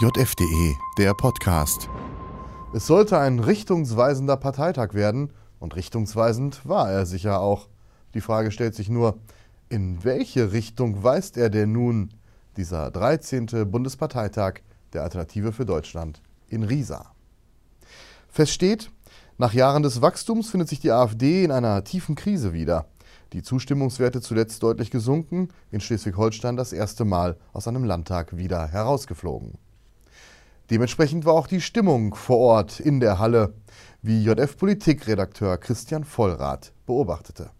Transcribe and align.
JFDE, 0.00 0.76
der 0.96 1.12
Podcast. 1.12 1.88
Es 2.72 2.86
sollte 2.86 3.18
ein 3.18 3.40
richtungsweisender 3.40 4.36
Parteitag 4.36 4.94
werden 4.94 5.32
und 5.58 5.74
richtungsweisend 5.74 6.64
war 6.64 6.88
er 6.88 7.04
sicher 7.04 7.40
auch. 7.40 7.68
Die 8.14 8.20
Frage 8.20 8.52
stellt 8.52 8.76
sich 8.76 8.88
nur, 8.88 9.18
in 9.68 10.04
welche 10.04 10.52
Richtung 10.52 11.02
weist 11.02 11.36
er 11.36 11.50
denn 11.50 11.72
nun, 11.72 12.10
dieser 12.56 12.92
13. 12.92 13.68
Bundesparteitag 13.68 14.60
der 14.92 15.02
Alternative 15.02 15.50
für 15.50 15.66
Deutschland 15.66 16.22
in 16.46 16.62
Riesa? 16.62 17.12
Fest 18.28 18.52
steht, 18.52 18.92
nach 19.36 19.52
Jahren 19.52 19.82
des 19.82 20.00
Wachstums 20.00 20.48
findet 20.48 20.68
sich 20.68 20.78
die 20.78 20.92
AfD 20.92 21.42
in 21.42 21.50
einer 21.50 21.82
tiefen 21.82 22.14
Krise 22.14 22.52
wieder. 22.52 22.86
Die 23.32 23.42
Zustimmungswerte 23.42 24.20
zuletzt 24.20 24.62
deutlich 24.62 24.92
gesunken, 24.92 25.48
in 25.72 25.80
Schleswig-Holstein 25.80 26.56
das 26.56 26.72
erste 26.72 27.04
Mal 27.04 27.36
aus 27.52 27.66
einem 27.66 27.82
Landtag 27.82 28.36
wieder 28.36 28.68
herausgeflogen. 28.68 29.58
Dementsprechend 30.70 31.24
war 31.24 31.32
auch 31.32 31.46
die 31.46 31.62
Stimmung 31.62 32.14
vor 32.14 32.38
Ort 32.38 32.78
in 32.78 33.00
der 33.00 33.18
Halle, 33.18 33.54
wie 34.02 34.22
JF-Politikredakteur 34.22 35.56
Christian 35.56 36.04
Vollrath 36.04 36.72
beobachtete. 36.84 37.50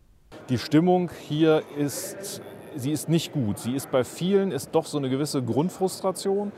Die 0.51 0.59
Stimmung 0.59 1.11
hier 1.27 1.63
ist, 1.79 2.43
sie 2.77 2.93
ist 2.93 3.09
nicht 3.09 3.33
gut. 3.33 3.59
Sie 3.59 3.75
ist 3.75 3.91
bei 3.91 4.05
vielen 4.05 4.51
ist 4.51 4.75
doch 4.75 4.85
so 4.85 4.99
eine 4.99 5.09
gewisse 5.09 5.43
Grundfrustration. 5.43 6.53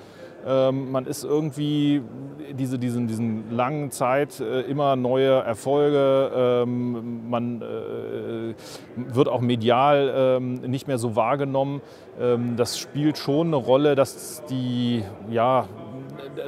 Ähm, 0.45 0.91
man 0.91 1.07
ist 1.07 1.23
irgendwie 1.23 2.02
diese, 2.52 2.79
diesen, 2.79 3.07
diesen 3.07 3.51
langen 3.51 3.91
Zeit 3.91 4.41
äh, 4.41 4.62
immer 4.62 4.96
neue 4.96 5.41
Erfolge. 5.41 6.32
Ähm, 6.35 7.29
man 7.30 7.62
äh, 7.62 8.55
wird 8.96 9.29
auch 9.29 9.41
medial 9.41 10.12
ähm, 10.16 10.55
nicht 10.55 10.88
mehr 10.88 10.98
so 10.98 11.15
wahrgenommen. 11.15 11.80
Das 12.57 12.79
spielt 12.79 13.16
schon 13.16 13.46
eine 13.46 13.57
Rolle, 13.57 13.95
dass 13.95 14.43
die, 14.51 15.02
ja, 15.30 15.66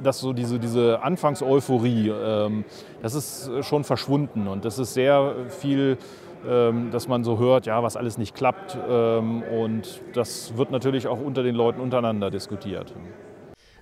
dass 0.02 0.20
so 0.20 0.32
diese, 0.32 0.58
diese 0.58 1.02
Anfangseuphorie, 1.02 2.08
ähm, 2.10 2.64
das 3.02 3.14
ist 3.14 3.50
schon 3.62 3.84
verschwunden 3.84 4.48
und 4.48 4.64
das 4.64 4.78
ist 4.78 4.94
sehr 4.94 5.34
viel 5.48 5.98
ähm, 6.44 6.90
dass 6.90 7.06
man 7.06 7.22
so 7.22 7.38
hört, 7.38 7.66
ja, 7.66 7.84
was 7.84 7.96
alles 7.96 8.18
nicht 8.18 8.34
klappt. 8.34 8.76
und 8.76 10.02
das 10.12 10.56
wird 10.56 10.72
natürlich 10.72 11.06
auch 11.06 11.20
unter 11.20 11.44
den 11.44 11.54
Leuten 11.54 11.80
untereinander 11.80 12.32
diskutiert. 12.32 12.92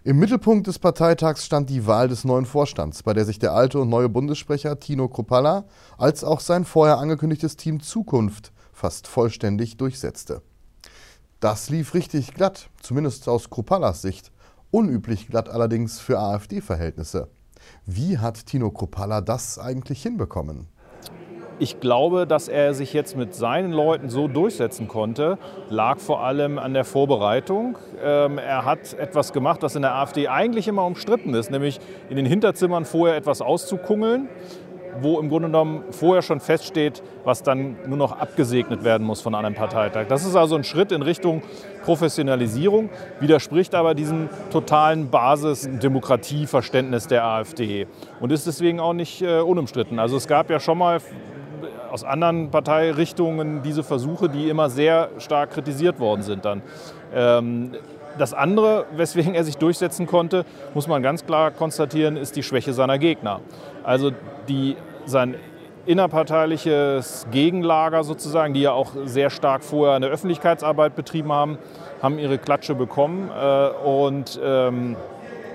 Im 0.03 0.19
Mittelpunkt 0.19 0.67
des 0.67 0.79
Parteitags 0.79 1.45
stand 1.45 1.69
die 1.69 1.87
Wahl 1.87 2.09
des 2.09 2.25
neuen 2.25 2.47
Vorstands, 2.47 3.03
bei 3.03 3.13
der 3.13 3.27
sich 3.27 3.39
der 3.39 3.53
alte 3.53 3.79
und 3.79 3.91
neue 3.91 4.09
Bundessprecher 4.09 4.81
Tino 4.81 5.09
Kropalla 5.09 5.65
als 5.99 6.25
auch 6.25 6.41
sein 6.41 6.65
vorher 6.65 6.97
angekündigtes 6.97 7.57
Team 7.57 7.81
Zukunft 7.81 8.51
fast 8.73 9.07
vollständig 9.07 9.77
durchsetzte. 9.77 10.41
Das 11.39 11.69
lief 11.69 11.93
richtig 11.93 12.33
glatt, 12.33 12.71
zumindest 12.81 13.29
aus 13.29 13.51
Kropallas 13.51 14.01
Sicht. 14.01 14.33
Unüblich 14.73 15.27
glatt 15.27 15.49
allerdings 15.49 15.99
für 15.99 16.21
AfD-Verhältnisse. 16.21 17.29
Wie 17.87 18.19
hat 18.19 18.47
Tino 18.47 18.71
Kropalla 18.71 19.21
das 19.21 19.59
eigentlich 19.59 20.01
hinbekommen? 20.01 20.69
Ich 21.59 21.81
glaube, 21.81 22.27
dass 22.27 22.49
er 22.49 22.73
sich 22.73 22.93
jetzt 22.93 23.17
mit 23.17 23.35
seinen 23.35 23.73
Leuten 23.73 24.09
so 24.09 24.29
durchsetzen 24.29 24.87
konnte, 24.87 25.39
lag 25.69 25.99
vor 25.99 26.23
allem 26.23 26.59
an 26.59 26.73
der 26.73 26.85
Vorbereitung. 26.85 27.77
Ähm, 28.03 28.39
er 28.39 28.65
hat 28.65 28.95
etwas 28.95 29.33
gemacht, 29.33 29.63
das 29.63 29.75
in 29.75 29.83
der 29.83 29.97
AfD 29.97 30.29
eigentlich 30.29 30.69
immer 30.69 30.87
umstritten 30.87 31.35
ist, 31.35 31.51
nämlich 31.51 31.81
in 32.09 32.17
den 32.17 32.25
Hinterzimmern 32.25 32.85
vorher 32.85 33.17
etwas 33.17 33.43
auszukungeln, 33.43 34.29
wo 35.01 35.19
im 35.19 35.29
Grunde 35.29 35.49
genommen 35.49 35.85
vorher 35.91 36.23
schon 36.23 36.41
feststeht, 36.41 37.03
was 37.25 37.43
dann 37.43 37.77
nur 37.87 37.97
noch 37.97 38.19
abgesegnet 38.19 38.85
werden 38.85 39.07
muss 39.07 39.21
von 39.21 39.35
einem 39.35 39.55
Parteitag. 39.55 40.07
Das 40.09 40.25
ist 40.25 40.37
also 40.37 40.57
ein 40.57 40.65
Schritt 40.65 40.93
in 40.93 41.03
Richtung 41.03 41.43
Professionalisierung, 41.85 42.91
widerspricht 43.21 43.75
aber 43.75 43.95
diesem 43.95 44.29
totalen 44.51 45.11
Basis-Demokratieverständnis 45.11 47.07
der 47.07 47.25
AfD 47.25 47.87
und 48.21 48.33
ist 48.33 48.47
deswegen 48.47 48.81
auch 48.81 48.93
nicht 48.93 49.23
äh, 49.23 49.41
unumstritten. 49.41 49.99
Also 49.99 50.17
es 50.17 50.27
gab 50.27 50.51
ja 50.51 50.61
schon 50.61 50.79
mal 50.79 51.01
aus 51.91 52.05
anderen 52.05 52.51
Parteirichtungen 52.51 53.63
diese 53.63 53.83
Versuche, 53.83 54.29
die 54.29 54.49
immer 54.49 54.71
sehr 54.71 55.11
stark 55.19 55.51
kritisiert 55.51 55.99
worden 55.99 56.23
sind 56.23 56.45
dann. 56.45 56.63
Ähm, 57.13 57.73
das 58.19 58.35
andere, 58.35 58.87
weswegen 58.97 59.35
er 59.35 59.45
sich 59.45 59.57
durchsetzen 59.57 60.07
konnte, 60.07 60.45
muss 60.75 60.87
man 60.89 61.03
ganz 61.03 61.25
klar 61.27 61.51
konstatieren, 61.51 62.17
ist 62.17 62.37
die 62.37 62.43
Schwäche 62.43 62.73
seiner 62.73 62.99
Gegner. 62.99 63.41
Also 63.85 64.13
die, 64.49 64.77
sein 65.07 65.35
innerparteiliches 65.87 67.27
Gegenlager 67.31 68.05
sozusagen, 68.05 68.55
die 68.55 68.61
ja 68.61 68.73
auch 68.73 68.93
sehr 69.05 69.31
stark 69.31 69.65
vorher 69.65 69.97
eine 69.97 70.07
Öffentlichkeitsarbeit 70.07 70.95
betrieben 70.95 71.33
haben, 71.33 71.59
haben 72.03 72.19
ihre 72.19 72.39
Klatsche 72.39 72.75
bekommen 72.75 73.31
äh, 73.31 73.69
und 73.69 74.39
ähm, 74.43 74.97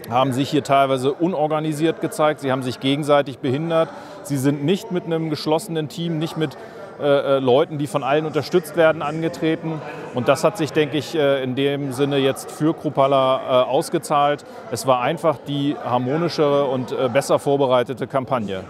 haben 0.10 0.34
sich 0.34 0.50
hier 0.50 0.64
teilweise 0.64 1.14
unorganisiert 1.14 2.02
gezeigt. 2.02 2.40
Sie 2.40 2.52
haben 2.52 2.64
sich 2.64 2.80
gegenseitig 2.80 3.40
behindert. 3.40 3.90
Sie 4.24 4.38
sind 4.38 4.64
nicht 4.64 4.92
mit 4.92 5.06
einem 5.06 5.30
geschlossenen 5.30 5.90
Team, 5.90 6.20
nicht 6.20 6.38
mit 6.38 6.58
äh, 7.00 7.38
äh, 7.38 7.40
Leuten, 7.40 7.78
die 7.78 7.88
von 7.88 8.04
allen 8.04 8.26
unterstützt 8.26 8.78
werden, 8.78 9.02
angetreten. 9.02 9.82
Und 10.14 10.28
das 10.28 10.44
hat 10.44 10.58
sich, 10.58 10.72
denke 10.72 10.98
ich, 10.98 11.16
äh, 11.16 11.44
in 11.44 11.56
dem 11.56 11.92
Sinne 11.92 12.18
jetzt 12.18 12.52
für 12.52 12.74
Krupalla 12.74 13.38
äh, 13.38 13.66
ausgezahlt. 13.66 14.46
Es 14.72 14.88
war 14.88 15.02
einfach 15.02 15.38
die 15.48 15.76
harmonischere 15.84 16.66
und 16.66 16.92
äh, 16.92 17.10
besser 17.10 17.40
vorbereitete 17.40 18.08
Kampagne. 18.08 18.64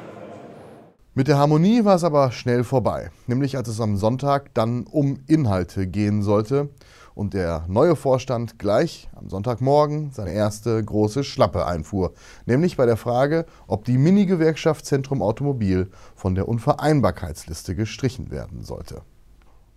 Mit 1.13 1.27
der 1.27 1.37
Harmonie 1.37 1.85
war 1.85 1.95
es 1.95 2.03
aber 2.03 2.31
schnell 2.31 2.63
vorbei, 2.63 3.09
nämlich 3.27 3.55
als 3.55 3.69
es 3.69 3.79
am 3.79 3.95
Sonntag 3.95 4.53
dann 4.53 4.85
um 4.85 5.19
Inhalte 5.27 5.87
gehen 5.87 6.23
sollte 6.23 6.69
und 7.15 7.33
der 7.33 7.65
neue 7.67 7.95
Vorstand 7.95 8.59
gleich 8.59 9.09
am 9.15 9.29
Sonntagmorgen 9.29 10.11
seine 10.11 10.33
erste 10.33 10.83
große 10.83 11.23
Schlappe 11.23 11.65
einfuhr, 11.65 12.13
nämlich 12.45 12.77
bei 12.77 12.85
der 12.85 12.97
Frage, 12.97 13.45
ob 13.67 13.85
die 13.85 13.97
Mini-Gewerkschaft 13.97 14.85
Zentrum 14.85 15.21
Automobil 15.21 15.89
von 16.13 16.35
der 16.35 16.47
Unvereinbarkeitsliste 16.47 17.73
gestrichen 17.75 18.29
werden 18.29 18.63
sollte. 18.63 19.01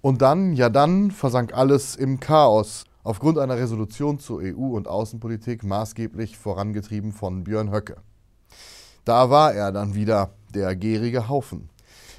Und 0.02 0.20
dann, 0.20 0.52
ja 0.52 0.68
dann, 0.68 1.10
versank 1.10 1.54
alles 1.54 1.96
im 1.96 2.20
Chaos, 2.20 2.84
aufgrund 3.02 3.38
einer 3.38 3.56
Resolution 3.56 4.18
zur 4.18 4.40
EU- 4.42 4.76
und 4.76 4.86
Außenpolitik 4.86 5.64
maßgeblich 5.64 6.36
vorangetrieben 6.36 7.12
von 7.12 7.44
Björn 7.44 7.72
Höcke. 7.72 7.96
Da 9.04 9.30
war 9.30 9.54
er 9.54 9.72
dann 9.72 9.94
wieder, 9.94 10.30
der 10.54 10.76
gärige 10.76 11.28
Haufen. 11.28 11.70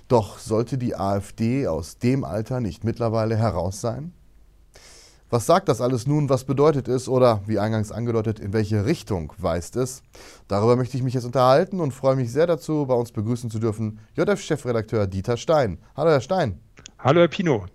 Doch 0.07 0.39
sollte 0.39 0.77
die 0.77 0.95
AfD 0.95 1.67
aus 1.67 1.99
dem 1.99 2.23
Alter 2.23 2.61
nicht 2.61 2.83
mittlerweile 2.83 3.35
heraus 3.35 3.79
sein? 3.81 4.13
Was 5.31 5.45
sagt 5.45 5.69
das 5.69 5.79
alles 5.79 6.07
nun? 6.07 6.27
Was 6.27 6.43
bedeutet 6.43 6.87
es? 6.87 7.07
Oder 7.07 7.41
wie 7.45 7.59
eingangs 7.59 7.91
angedeutet, 7.91 8.39
in 8.39 8.51
welche 8.51 8.85
Richtung 8.85 9.31
weist 9.37 9.75
es? 9.75 10.01
Darüber 10.47 10.75
möchte 10.75 10.97
ich 10.97 11.03
mich 11.03 11.13
jetzt 11.13 11.25
unterhalten 11.25 11.79
und 11.81 11.93
freue 11.93 12.15
mich 12.15 12.31
sehr 12.31 12.47
dazu, 12.47 12.87
bei 12.87 12.95
uns 12.95 13.11
begrüßen 13.11 13.51
zu 13.51 13.59
dürfen 13.59 13.99
JF-Chefredakteur 14.17 15.05
Dieter 15.05 15.37
Stein. 15.37 15.77
Hallo, 15.95 16.09
Herr 16.09 16.21
Stein. 16.21 16.59
Hallo, 16.97 17.19
Herr 17.19 17.27
Pino. 17.27 17.65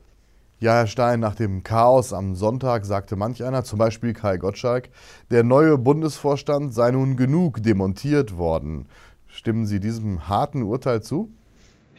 Ja, 0.59 0.73
Herr 0.73 0.89
Stein, 0.89 1.21
nach 1.21 1.37
dem 1.37 1.63
Chaos 1.63 2.13
am 2.13 2.35
Sonntag 2.35 2.85
sagte 2.87 3.15
manch 3.15 3.45
einer, 3.45 3.63
zum 3.63 3.79
Beispiel 3.79 4.15
Kai 4.15 4.37
Gottschalk, 4.37 4.89
der 5.31 5.45
neue 5.45 5.79
Bundesvorstand 5.79 6.75
sei 6.75 6.91
nun 6.91 7.17
genug 7.17 7.63
demontiert 7.63 8.37
worden. 8.37 8.89
Stimmen 9.29 9.67
Sie 9.67 9.79
diesem 9.79 10.29
harten 10.29 10.65
Urteil 10.65 11.03
zu? 11.03 11.31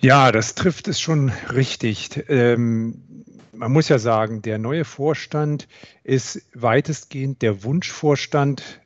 Ja, 0.01 0.31
das 0.31 0.55
trifft 0.55 0.87
es 0.87 0.99
schon 0.99 1.29
richtig. 1.53 2.25
Ähm, 2.27 3.01
man 3.53 3.71
muss 3.71 3.89
ja 3.89 3.99
sagen, 3.99 4.41
der 4.41 4.57
neue 4.57 4.85
Vorstand 4.85 5.67
ist 6.03 6.41
weitestgehend 6.53 7.41
der 7.41 7.63
Wunschvorstand 7.63 8.81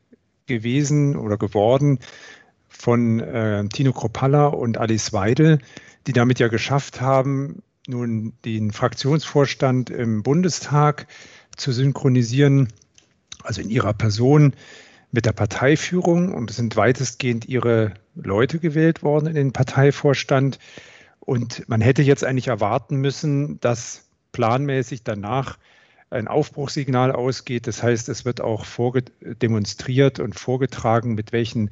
gewesen 0.45 1.15
oder 1.15 1.37
geworden 1.37 1.99
von 2.67 3.19
äh, 3.19 3.67
Tino 3.69 3.91
Kropalla 3.91 4.47
und 4.47 4.77
Alice 4.77 5.11
Weidel, 5.11 5.59
die 6.07 6.13
damit 6.13 6.39
ja 6.39 6.47
geschafft 6.47 7.01
haben, 7.01 7.61
nun 7.87 8.33
den 8.45 8.71
Fraktionsvorstand 8.71 9.89
im 9.89 10.23
Bundestag 10.23 11.07
zu 11.57 11.71
synchronisieren, 11.71 12.69
also 13.43 13.61
in 13.61 13.69
ihrer 13.69 13.93
Person 13.93 14.53
mit 15.11 15.25
der 15.25 15.33
Parteiführung. 15.33 16.33
Und 16.33 16.51
es 16.51 16.57
sind 16.57 16.75
weitestgehend 16.75 17.47
ihre 17.47 17.95
Leute 18.15 18.59
gewählt 18.59 19.03
worden 19.03 19.27
in 19.27 19.35
den 19.35 19.53
Parteivorstand. 19.53 20.59
Und 21.29 21.69
man 21.69 21.79
hätte 21.79 22.01
jetzt 22.01 22.23
eigentlich 22.23 22.47
erwarten 22.47 22.95
müssen, 22.95 23.59
dass 23.59 24.09
planmäßig 24.31 25.03
danach 25.03 25.59
ein 26.09 26.27
Aufbruchssignal 26.27 27.11
ausgeht. 27.11 27.67
Das 27.67 27.83
heißt, 27.83 28.09
es 28.09 28.25
wird 28.25 28.41
auch 28.41 28.65
demonstriert 29.21 30.19
und 30.19 30.33
vorgetragen, 30.33 31.13
mit 31.13 31.31
welchen 31.31 31.69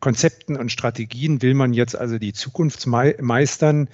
Konzepten 0.00 0.58
und 0.58 0.70
Strategien 0.70 1.40
will 1.40 1.54
man 1.54 1.72
jetzt 1.72 1.96
also 1.96 2.18
die 2.18 2.34
Zukunft 2.34 2.86
meistern 2.86 3.88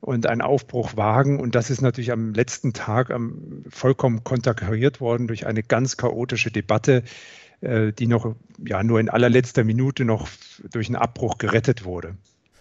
und 0.00 0.28
einen 0.28 0.40
Aufbruch 0.40 0.96
wagen. 0.96 1.40
Und 1.40 1.56
das 1.56 1.68
ist 1.68 1.82
natürlich 1.82 2.12
am 2.12 2.32
letzten 2.32 2.72
Tag 2.72 3.12
vollkommen 3.68 4.22
konterkariert 4.22 5.00
worden 5.00 5.26
durch 5.26 5.48
eine 5.48 5.64
ganz 5.64 5.96
chaotische 5.96 6.52
Debatte, 6.52 7.02
äh, 7.60 7.92
die 7.92 8.06
noch 8.06 8.36
ja 8.64 8.84
nur 8.84 9.00
in 9.00 9.08
allerletzter 9.08 9.64
Minute 9.64 10.04
noch 10.04 10.28
durch 10.70 10.86
einen 10.86 10.94
Abbruch 10.94 11.38
gerettet 11.38 11.84
wurde. 11.84 12.14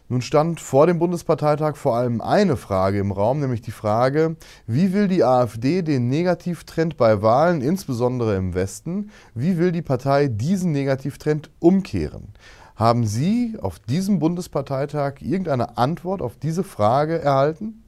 Nun 0.10 0.22
stand 0.22 0.60
vor 0.60 0.86
dem 0.86 1.00
Bundesparteitag 1.00 1.76
vor 1.76 1.96
allem 1.96 2.22
eine 2.22 2.58
Frage 2.58 3.00
im 3.00 3.12
Raum, 3.12 3.40
nämlich 3.40 3.62
die 3.62 3.72
Frage, 3.72 4.36
wie 4.68 4.94
will 4.94 5.08
die 5.08 5.24
AfD 5.24 5.82
den 5.82 6.10
Negativtrend 6.10 6.98
bei 6.98 7.22
Wahlen, 7.22 7.62
insbesondere 7.62 8.36
im 8.36 8.54
Westen, 8.54 9.12
wie 9.34 9.58
will 9.58 9.72
die 9.72 9.82
Partei 9.82 10.28
diesen 10.28 10.72
Negativtrend 10.72 11.50
umkehren? 11.60 12.34
Haben 12.76 13.06
Sie 13.06 13.56
auf 13.62 13.80
diesem 13.80 14.20
Bundesparteitag 14.20 15.22
irgendeine 15.22 15.78
Antwort 15.78 16.22
auf 16.22 16.38
diese 16.38 16.64
Frage 16.64 17.20
erhalten? 17.20 17.84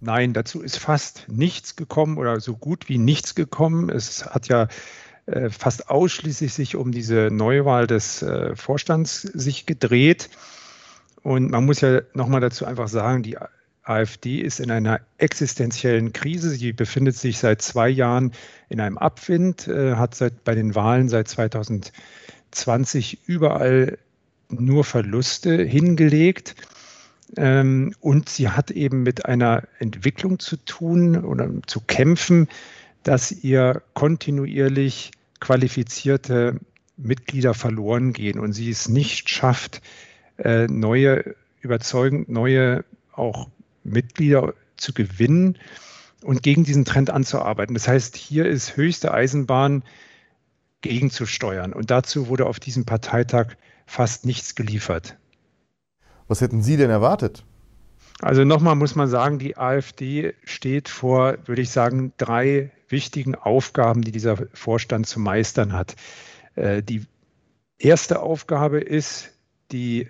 Nein, 0.00 0.32
dazu 0.32 0.62
ist 0.62 0.78
fast 0.78 1.26
nichts 1.28 1.76
gekommen 1.76 2.18
oder 2.18 2.40
so 2.40 2.56
gut 2.56 2.88
wie 2.88 2.98
nichts 2.98 3.36
gekommen. 3.36 3.88
Es 3.88 4.26
hat 4.26 4.48
ja 4.48 4.66
äh, 5.26 5.48
fast 5.48 5.90
ausschließlich 5.90 6.52
sich 6.52 6.74
um 6.74 6.90
diese 6.90 7.28
Neuwahl 7.30 7.86
des 7.86 8.22
äh, 8.22 8.56
Vorstands 8.56 9.20
sich 9.20 9.64
gedreht. 9.66 10.28
Und 11.22 11.50
man 11.50 11.64
muss 11.64 11.80
ja 11.80 12.02
nochmal 12.14 12.40
dazu 12.40 12.64
einfach 12.64 12.88
sagen, 12.88 13.22
die 13.22 13.36
AfD 13.84 14.40
ist 14.40 14.60
in 14.60 14.70
einer 14.70 15.00
existenziellen 15.18 16.12
Krise. 16.12 16.50
Sie 16.50 16.72
befindet 16.72 17.16
sich 17.16 17.38
seit 17.38 17.62
zwei 17.62 17.88
Jahren 17.88 18.32
in 18.68 18.80
einem 18.80 18.98
Abwind, 18.98 19.66
äh, 19.68 19.96
hat 19.96 20.14
seit, 20.14 20.44
bei 20.44 20.54
den 20.54 20.74
Wahlen 20.74 21.08
seit 21.08 21.28
2020 21.28 23.26
überall 23.26 23.98
nur 24.48 24.84
Verluste 24.84 25.62
hingelegt. 25.62 26.54
Ähm, 27.36 27.94
und 28.00 28.28
sie 28.28 28.50
hat 28.50 28.70
eben 28.70 29.02
mit 29.02 29.26
einer 29.26 29.62
Entwicklung 29.78 30.38
zu 30.38 30.56
tun 30.56 31.24
oder 31.24 31.50
zu 31.66 31.80
kämpfen, 31.80 32.48
dass 33.02 33.32
ihr 33.32 33.82
kontinuierlich 33.94 35.12
qualifizierte 35.40 36.60
Mitglieder 36.96 37.54
verloren 37.54 38.12
gehen 38.12 38.38
und 38.38 38.52
sie 38.52 38.70
es 38.70 38.88
nicht 38.88 39.28
schafft, 39.28 39.80
äh, 40.42 40.66
neue, 40.66 41.34
überzeugend 41.60 42.28
neue 42.28 42.84
auch 43.12 43.48
Mitglieder 43.84 44.54
zu 44.76 44.92
gewinnen 44.92 45.58
und 46.22 46.42
gegen 46.42 46.64
diesen 46.64 46.84
Trend 46.84 47.10
anzuarbeiten. 47.10 47.74
Das 47.74 47.88
heißt, 47.88 48.16
hier 48.16 48.46
ist 48.46 48.76
höchste 48.76 49.12
Eisenbahn 49.12 49.82
gegenzusteuern. 50.80 51.72
Und 51.72 51.90
dazu 51.90 52.28
wurde 52.28 52.46
auf 52.46 52.60
diesem 52.60 52.84
Parteitag 52.84 53.54
fast 53.86 54.26
nichts 54.26 54.54
geliefert. 54.54 55.16
Was 56.28 56.40
hätten 56.40 56.62
Sie 56.62 56.76
denn 56.76 56.90
erwartet? 56.90 57.44
Also 58.20 58.44
nochmal 58.44 58.76
muss 58.76 58.94
man 58.94 59.08
sagen, 59.08 59.38
die 59.38 59.56
AfD 59.56 60.34
steht 60.44 60.88
vor, 60.88 61.38
würde 61.46 61.62
ich 61.62 61.70
sagen, 61.70 62.12
drei 62.18 62.70
wichtigen 62.88 63.34
Aufgaben, 63.34 64.02
die 64.02 64.12
dieser 64.12 64.36
Vorstand 64.52 65.06
zu 65.06 65.18
meistern 65.18 65.72
hat. 65.72 65.96
Äh, 66.54 66.82
die 66.82 67.04
erste 67.78 68.20
Aufgabe 68.20 68.80
ist, 68.80 69.30
die, 69.72 70.08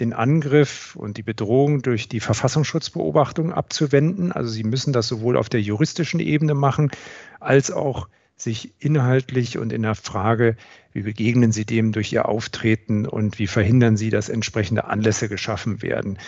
den 0.00 0.12
Angriff 0.12 0.96
und 0.96 1.16
die 1.16 1.22
Bedrohung 1.22 1.82
durch 1.82 2.08
die 2.08 2.20
Verfassungsschutzbeobachtung 2.20 3.52
abzuwenden. 3.52 4.32
Also 4.32 4.50
sie 4.50 4.64
müssen 4.64 4.92
das 4.92 5.08
sowohl 5.08 5.36
auf 5.36 5.48
der 5.48 5.60
juristischen 5.60 6.20
Ebene 6.20 6.54
machen, 6.54 6.90
als 7.38 7.70
auch 7.70 8.08
sich 8.36 8.72
inhaltlich 8.78 9.58
und 9.58 9.72
in 9.72 9.82
der 9.82 9.94
Frage, 9.94 10.56
wie 10.92 11.02
begegnen 11.02 11.52
Sie 11.52 11.64
dem 11.64 11.92
durch 11.92 12.12
Ihr 12.12 12.26
Auftreten 12.26 13.06
und 13.06 13.38
wie 13.38 13.46
verhindern 13.46 13.96
Sie, 13.96 14.10
dass 14.10 14.28
entsprechende 14.28 14.86
Anlässe 14.86 15.28
geschaffen 15.28 15.82
werden. 15.82 16.18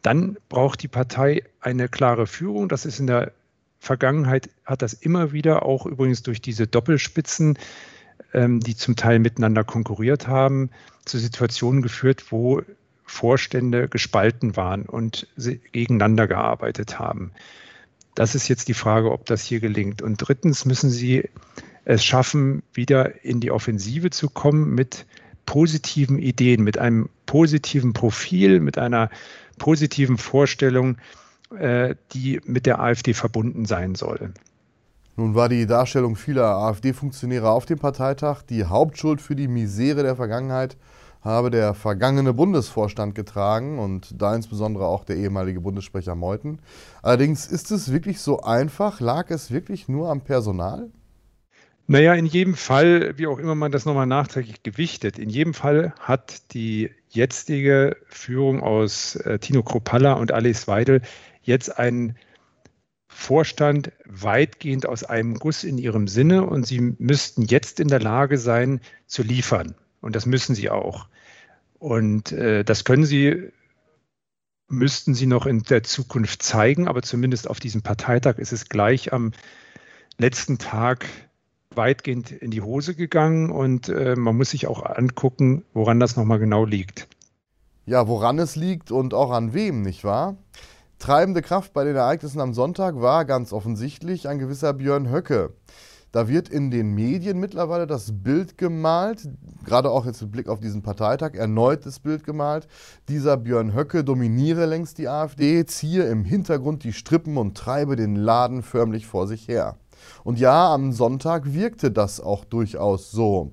Dann 0.00 0.36
braucht 0.48 0.82
die 0.82 0.88
Partei 0.88 1.44
eine 1.60 1.88
klare 1.88 2.26
Führung. 2.26 2.68
Das 2.68 2.86
ist 2.86 2.98
in 2.98 3.06
der 3.06 3.32
Vergangenheit, 3.78 4.48
hat 4.64 4.82
das 4.82 4.94
immer 4.94 5.32
wieder 5.32 5.64
auch 5.64 5.86
übrigens 5.86 6.22
durch 6.22 6.40
diese 6.40 6.66
Doppelspitzen, 6.66 7.58
ähm, 8.32 8.60
die 8.60 8.76
zum 8.76 8.96
Teil 8.96 9.18
miteinander 9.18 9.64
konkurriert 9.64 10.26
haben, 10.26 10.70
zu 11.04 11.18
Situationen 11.18 11.82
geführt, 11.82 12.30
wo 12.30 12.62
Vorstände 13.04 13.88
gespalten 13.88 14.56
waren 14.56 14.86
und 14.86 15.26
gegeneinander 15.72 16.26
gearbeitet 16.26 16.98
haben. 16.98 17.32
Das 18.14 18.34
ist 18.34 18.48
jetzt 18.48 18.68
die 18.68 18.74
Frage, 18.74 19.10
ob 19.10 19.26
das 19.26 19.42
hier 19.42 19.60
gelingt. 19.60 20.02
Und 20.02 20.16
drittens 20.16 20.64
müssen 20.64 20.90
Sie 20.90 21.28
es 21.84 22.04
schaffen, 22.04 22.62
wieder 22.72 23.24
in 23.24 23.40
die 23.40 23.50
Offensive 23.50 24.10
zu 24.10 24.28
kommen 24.28 24.74
mit 24.74 25.06
positiven 25.46 26.18
Ideen, 26.18 26.62
mit 26.62 26.78
einem 26.78 27.08
positiven 27.26 27.92
Profil, 27.92 28.60
mit 28.60 28.78
einer 28.78 29.10
positiven 29.58 30.18
Vorstellung, 30.18 30.98
äh, 31.58 31.94
die 32.12 32.40
mit 32.44 32.66
der 32.66 32.80
AfD 32.80 33.14
verbunden 33.14 33.64
sein 33.64 33.94
soll. 33.94 34.32
Nun 35.16 35.34
war 35.34 35.48
die 35.48 35.66
Darstellung 35.66 36.16
vieler 36.16 36.56
AfD-Funktionäre 36.56 37.50
auf 37.50 37.66
dem 37.66 37.78
Parteitag 37.78 38.42
die 38.42 38.64
Hauptschuld 38.64 39.20
für 39.20 39.36
die 39.36 39.48
Misere 39.48 40.02
der 40.02 40.16
Vergangenheit 40.16 40.76
habe 41.22 41.50
der 41.50 41.74
vergangene 41.74 42.34
Bundesvorstand 42.34 43.14
getragen 43.14 43.78
und 43.78 44.20
da 44.20 44.34
insbesondere 44.34 44.86
auch 44.86 45.04
der 45.04 45.16
ehemalige 45.16 45.60
Bundessprecher 45.60 46.14
Meuthen. 46.14 46.60
Allerdings 47.00 47.46
ist 47.46 47.70
es 47.70 47.92
wirklich 47.92 48.20
so 48.20 48.40
einfach? 48.42 49.00
Lag 49.00 49.30
es 49.30 49.50
wirklich 49.50 49.88
nur 49.88 50.10
am 50.10 50.22
Personal? 50.22 50.90
Naja, 51.86 52.14
in 52.14 52.26
jedem 52.26 52.54
Fall, 52.54 53.18
wie 53.18 53.26
auch 53.26 53.38
immer 53.38 53.54
man 53.54 53.72
das 53.72 53.84
nochmal 53.84 54.06
nachträglich 54.06 54.62
gewichtet, 54.62 55.18
in 55.18 55.28
jedem 55.28 55.52
Fall 55.52 55.94
hat 56.00 56.52
die 56.54 56.90
jetzige 57.08 57.96
Führung 58.06 58.60
aus 58.62 59.16
äh, 59.16 59.38
Tino 59.38 59.62
Kropalla 59.62 60.14
und 60.14 60.32
Alice 60.32 60.68
Weidel 60.68 61.02
jetzt 61.42 61.78
einen 61.78 62.16
Vorstand 63.08 63.92
weitgehend 64.06 64.86
aus 64.86 65.04
einem 65.04 65.38
Guss 65.38 65.64
in 65.64 65.76
ihrem 65.76 66.08
Sinne 66.08 66.46
und 66.46 66.66
sie 66.66 66.80
müssten 66.80 67.42
jetzt 67.42 67.78
in 67.78 67.88
der 67.88 68.00
Lage 68.00 68.38
sein 68.38 68.80
zu 69.06 69.22
liefern. 69.22 69.74
Und 70.02 70.14
das 70.14 70.26
müssen 70.26 70.54
sie 70.54 70.68
auch. 70.68 71.06
Und 71.78 72.32
äh, 72.32 72.64
das 72.64 72.84
können 72.84 73.04
Sie, 73.04 73.50
müssten 74.68 75.14
Sie 75.14 75.26
noch 75.26 75.46
in 75.46 75.62
der 75.62 75.82
Zukunft 75.82 76.42
zeigen, 76.42 76.86
aber 76.86 77.02
zumindest 77.02 77.48
auf 77.48 77.58
diesem 77.58 77.82
Parteitag 77.82 78.38
ist 78.38 78.52
es 78.52 78.68
gleich 78.68 79.12
am 79.12 79.32
letzten 80.18 80.58
Tag 80.58 81.06
weitgehend 81.74 82.30
in 82.30 82.50
die 82.50 82.60
Hose 82.60 82.94
gegangen 82.94 83.50
und 83.50 83.88
äh, 83.88 84.14
man 84.16 84.36
muss 84.36 84.50
sich 84.50 84.66
auch 84.66 84.84
angucken, 84.84 85.64
woran 85.72 85.98
das 85.98 86.16
nochmal 86.16 86.38
genau 86.38 86.64
liegt. 86.64 87.08
Ja, 87.86 88.06
woran 88.06 88.38
es 88.38 88.54
liegt 88.54 88.92
und 88.92 89.14
auch 89.14 89.30
an 89.30 89.54
wem, 89.54 89.82
nicht 89.82 90.04
wahr? 90.04 90.36
Treibende 90.98 91.42
Kraft 91.42 91.72
bei 91.72 91.82
den 91.82 91.96
Ereignissen 91.96 92.40
am 92.40 92.54
Sonntag 92.54 93.00
war 93.00 93.24
ganz 93.24 93.52
offensichtlich 93.52 94.28
ein 94.28 94.38
gewisser 94.38 94.72
Björn 94.72 95.10
Höcke. 95.10 95.52
Da 96.12 96.28
wird 96.28 96.50
in 96.50 96.70
den 96.70 96.94
Medien 96.94 97.40
mittlerweile 97.40 97.86
das 97.86 98.12
Bild 98.12 98.58
gemalt, 98.58 99.30
gerade 99.64 99.90
auch 99.90 100.04
jetzt 100.04 100.20
mit 100.20 100.30
Blick 100.30 100.48
auf 100.48 100.60
diesen 100.60 100.82
Parteitag, 100.82 101.32
erneut 101.34 101.86
das 101.86 102.00
Bild 102.00 102.22
gemalt. 102.22 102.68
Dieser 103.08 103.38
Björn 103.38 103.74
Höcke 103.74 104.04
dominiere 104.04 104.66
längst 104.66 104.98
die 104.98 105.08
AfD, 105.08 105.64
ziehe 105.64 106.04
im 106.04 106.24
Hintergrund 106.24 106.84
die 106.84 106.92
Strippen 106.92 107.38
und 107.38 107.56
treibe 107.56 107.96
den 107.96 108.14
Laden 108.14 108.62
förmlich 108.62 109.06
vor 109.06 109.26
sich 109.26 109.48
her. 109.48 109.76
Und 110.22 110.38
ja, 110.38 110.74
am 110.74 110.92
Sonntag 110.92 111.54
wirkte 111.54 111.90
das 111.90 112.20
auch 112.20 112.44
durchaus 112.44 113.10
so. 113.10 113.52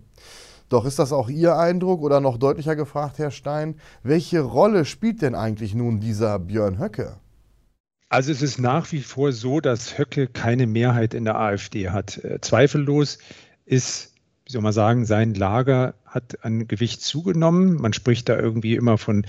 Doch 0.68 0.84
ist 0.84 1.00
das 1.00 1.14
auch 1.14 1.30
Ihr 1.30 1.58
Eindruck 1.58 2.02
oder 2.02 2.20
noch 2.20 2.38
deutlicher 2.38 2.76
gefragt, 2.76 3.20
Herr 3.20 3.32
Stein, 3.32 3.75
welche 4.04 4.42
Rolle 4.42 4.84
spielt 4.84 5.22
denn 5.22 5.34
eigentlich 5.34 5.75
nun 5.75 6.01
dieser 6.01 6.38
Björn 6.39 6.78
Höcke? 6.78 7.16
Also 8.10 8.32
es 8.32 8.42
ist 8.42 8.58
nach 8.58 8.92
wie 8.92 9.01
vor 9.01 9.32
so, 9.32 9.62
dass 9.62 10.00
Höcke 10.00 10.28
keine 10.28 10.66
Mehrheit 10.66 11.13
in 11.13 11.25
der 11.25 11.39
AfD 11.39 11.89
hat. 11.89 12.18
Äh, 12.24 12.42
zweifellos 12.42 13.20
ist, 13.66 14.16
wie 14.46 14.51
soll 14.51 14.63
man 14.63 14.74
sagen, 14.74 15.06
sein 15.06 15.36
Lager 15.36 15.94
hat 16.06 16.44
an 16.44 16.68
Gewicht 16.68 17.04
zugenommen. 17.04 17.75
Man 17.75 17.94
spricht 17.94 18.28
da 18.28 18.38
irgendwie 18.38 18.75
immer 18.75 18.98
von 18.98 19.25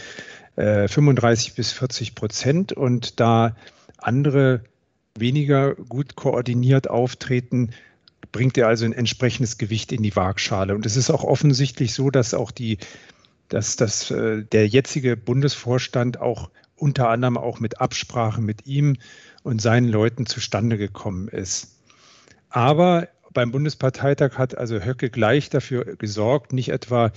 äh, 0.56 0.88
35 0.88 1.54
bis 1.54 1.72
40 1.72 2.14
Prozent 2.14 2.72
und 2.72 3.20
da 3.20 3.54
andere 3.98 4.62
weniger 5.14 5.74
gut 5.74 6.16
koordiniert 6.16 6.88
auftreten, 6.88 7.70
bringt 8.32 8.56
er 8.56 8.68
also 8.68 8.86
ein 8.86 8.94
entsprechendes 8.94 9.58
Gewicht 9.58 9.92
in 9.92 10.02
die 10.02 10.16
Waagschale. 10.16 10.74
Und 10.74 10.86
es 10.86 10.96
ist 10.96 11.10
auch 11.10 11.24
offensichtlich 11.24 11.92
so, 11.92 12.10
dass 12.10 12.32
auch 12.32 12.50
die, 12.50 12.78
dass, 13.48 13.76
dass 13.76 14.10
äh, 14.10 14.42
der 14.44 14.66
jetzige 14.66 15.18
Bundesvorstand 15.18 16.18
auch 16.18 16.50
unter 16.80 17.08
anderem 17.08 17.36
auch 17.36 17.60
mit 17.60 17.80
Absprache 17.80 18.40
mit 18.40 18.66
ihm 18.66 18.96
und 19.42 19.60
seinen 19.60 19.88
Leuten 19.88 20.26
zustande 20.26 20.78
gekommen 20.78 21.28
ist. 21.28 21.76
Aber 22.48 23.08
beim 23.32 23.52
Bundesparteitag 23.52 24.38
hat 24.38 24.56
also 24.56 24.80
Höcke 24.80 25.10
gleich 25.10 25.50
dafür 25.50 25.96
gesorgt, 25.96 26.52
nicht 26.52 26.70
etwa 26.70 27.12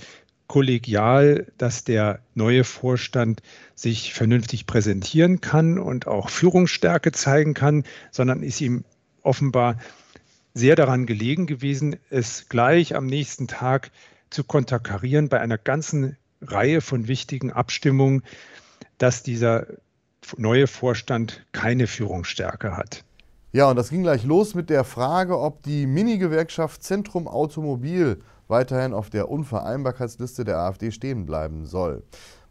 kollegial, 0.46 1.46
dass 1.58 1.84
der 1.84 2.20
neue 2.34 2.64
Vorstand 2.64 3.42
sich 3.74 4.12
vernünftig 4.12 4.66
präsentieren 4.66 5.40
kann 5.40 5.78
und 5.78 6.06
auch 6.06 6.28
Führungsstärke 6.28 7.12
zeigen 7.12 7.54
kann, 7.54 7.84
sondern 8.10 8.42
ist 8.42 8.60
ihm 8.60 8.84
offenbar 9.22 9.78
sehr 10.52 10.76
daran 10.76 11.06
gelegen 11.06 11.46
gewesen, 11.46 11.96
es 12.10 12.48
gleich 12.48 12.94
am 12.94 13.06
nächsten 13.06 13.48
Tag 13.48 13.90
zu 14.30 14.44
konterkarieren 14.44 15.28
bei 15.28 15.40
einer 15.40 15.58
ganzen 15.58 16.16
Reihe 16.42 16.80
von 16.80 17.08
wichtigen 17.08 17.50
Abstimmungen, 17.50 18.22
dass 18.98 19.22
dieser 19.22 19.66
neue 20.36 20.66
Vorstand 20.66 21.44
keine 21.52 21.86
Führungsstärke 21.86 22.76
hat. 22.76 23.04
Ja, 23.52 23.70
und 23.70 23.76
das 23.76 23.90
ging 23.90 24.02
gleich 24.02 24.24
los 24.24 24.54
mit 24.54 24.68
der 24.68 24.84
Frage, 24.84 25.38
ob 25.38 25.62
die 25.62 25.86
Mini-Gewerkschaft 25.86 26.82
Zentrum 26.82 27.28
Automobil 27.28 28.18
weiterhin 28.48 28.92
auf 28.92 29.10
der 29.10 29.30
Unvereinbarkeitsliste 29.30 30.44
der 30.44 30.58
AfD 30.58 30.90
stehen 30.90 31.24
bleiben 31.24 31.64
soll. 31.66 32.02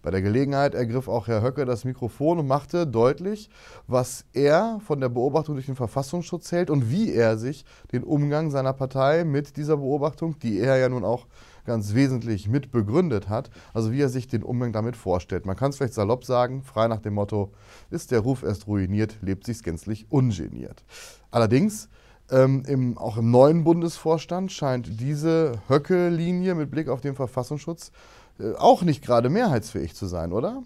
Bei 0.02 0.12
der 0.12 0.22
Gelegenheit 0.22 0.76
ergriff 0.76 1.08
auch 1.08 1.28
Herr 1.28 1.42
Höcke 1.42 1.64
das 1.64 1.86
Mikrofon 1.86 2.40
und 2.40 2.48
machte 2.48 2.86
deutlich, 2.86 3.50
was 3.88 4.26
er 4.34 4.82
von 4.86 5.00
der 5.00 5.08
Beobachtung 5.08 5.56
durch 5.56 5.68
den 5.68 5.78
Verfassungsschutz 5.78 6.52
hält 6.52 6.70
und 6.70 6.92
wie 6.92 7.14
er 7.14 7.38
sich 7.38 7.64
den 7.94 8.04
Umgang 8.04 8.52
seiner 8.52 8.74
Partei 8.74 9.24
mit 9.24 9.56
dieser 9.56 9.78
Beobachtung, 9.78 10.38
die 10.40 10.60
er 10.60 10.76
ja 10.76 10.90
nun 10.90 11.06
auch 11.06 11.26
ganz 11.66 11.94
wesentlich 11.94 12.48
mit 12.48 12.72
begründet 12.72 13.30
hat, 13.30 13.50
also 13.74 13.92
wie 13.92 14.02
er 14.02 14.10
sich 14.10 14.28
den 14.28 14.44
Umgang 14.44 14.74
damit 14.74 14.96
vorstellt. 14.96 15.46
Man 15.46 15.56
kann 15.56 15.70
es 15.70 15.78
vielleicht 15.78 15.94
salopp 15.94 16.26
sagen, 16.26 16.64
frei 16.64 16.88
nach 16.88 17.00
dem 17.00 17.14
Motto, 17.14 17.52
ist 17.90 18.12
der 18.12 18.20
Ruf 18.20 18.44
erst 18.44 18.68
ruiniert, 18.68 19.18
lebt 19.22 19.46
sich's 19.46 19.64
gänzlich 19.64 20.08
ungeniert. 20.10 20.84
Allerdings 21.32 21.90
ähm, 22.32 22.64
im, 22.68 22.98
auch 22.98 23.18
im 23.18 23.32
neuen 23.32 23.64
Bundesvorstand 23.64 24.52
scheint 24.52 25.00
diese 25.00 25.62
Höcke-Linie 25.68 26.56
mit 26.56 26.72
Blick 26.72 26.90
auf 26.90 27.02
den 27.02 27.16
Verfassungsschutz 27.16 27.92
äh, 28.40 28.54
auch 28.56 28.82
nicht 28.82 29.04
gerade 29.04 29.30
mehrheitsfähig 29.30 29.94
zu 29.96 30.08
sein, 30.08 30.34
oder? 30.34 30.64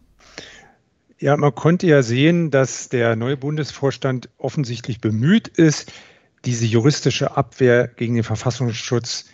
Ja, 1.19 1.35
man 1.35 1.55
konnte 1.55 1.87
ja 1.87 2.03
sehen, 2.03 2.51
dass 2.51 2.89
der 2.89 3.15
neue 3.15 3.37
Bundesvorstand 3.37 4.29
offensichtlich 4.37 5.01
bemüht 5.01 5.47
ist, 5.47 5.91
diese 6.45 6.65
juristische 6.65 7.35
Abwehr 7.35 7.87
gegen 7.87 8.15
den 8.15 8.23
Verfassungsschutz 8.23 9.25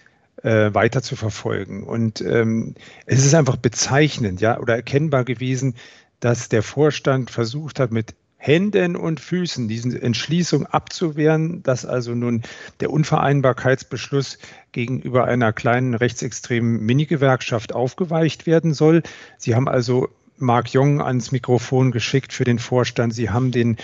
äh, 0.41 0.73
weiter 0.73 1.01
zu 1.01 1.15
verfolgen. 1.15 1.83
Und 1.83 2.21
ähm, 2.21 2.75
es 3.05 3.25
ist 3.25 3.33
einfach 3.33 3.57
bezeichnend, 3.57 4.41
ja, 4.41 4.59
oder 4.59 4.75
erkennbar 4.75 5.23
gewesen, 5.23 5.75
dass 6.19 6.49
der 6.49 6.63
Vorstand 6.63 7.29
versucht 7.31 7.79
hat, 7.79 7.91
mit 7.91 8.15
Händen 8.37 8.97
und 8.97 9.21
Füßen 9.21 9.69
diese 9.69 10.01
Entschließung 10.01 10.65
abzuwehren, 10.65 11.63
dass 11.63 11.85
also 11.85 12.13
nun 12.13 12.41
der 12.81 12.91
Unvereinbarkeitsbeschluss 12.91 14.37
gegenüber 14.73 15.25
einer 15.25 15.53
kleinen 15.53 15.93
rechtsextremen 15.93 16.81
Minigewerkschaft 16.81 17.73
aufgeweicht 17.73 18.45
werden 18.45 18.73
soll. 18.73 19.01
Sie 19.37 19.55
haben 19.55 19.69
also 19.69 20.09
Mark 20.37 20.73
Jong 20.73 21.01
ans 21.01 21.31
Mikrofon 21.31 21.91
geschickt 21.91 22.33
für 22.33 22.43
den 22.43 22.59
Vorstand. 22.59 23.13
Sie 23.13 23.29
haben 23.29 23.51
den 23.51 23.77